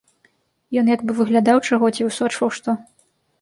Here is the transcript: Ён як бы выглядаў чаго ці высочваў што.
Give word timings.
Ён 0.81 0.89
як 0.93 1.03
бы 1.09 1.15
выглядаў 1.19 1.61
чаго 1.69 1.85
ці 1.95 2.01
высочваў 2.09 2.49
што. 2.59 2.77